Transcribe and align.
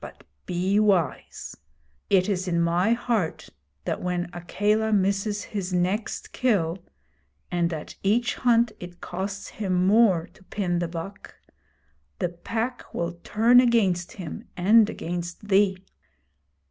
But 0.00 0.24
be 0.46 0.80
wise. 0.80 1.54
It 2.08 2.30
is 2.30 2.48
in 2.48 2.62
my 2.62 2.94
heart 2.94 3.50
that 3.84 4.00
when 4.00 4.30
Akela 4.32 4.90
misses 4.90 5.42
his 5.44 5.70
next 5.70 6.32
kill, 6.32 6.78
and 7.50 7.70
at 7.74 7.94
each 8.02 8.36
hunt 8.36 8.72
it 8.80 9.02
costs 9.02 9.48
him 9.48 9.86
more 9.86 10.28
to 10.28 10.42
pin 10.44 10.78
the 10.78 10.88
buck, 10.88 11.34
the 12.20 12.30
Pack 12.30 12.94
will 12.94 13.20
turn 13.22 13.60
against 13.60 14.12
him 14.12 14.48
and 14.56 14.88
against 14.88 15.48
thee. 15.48 15.84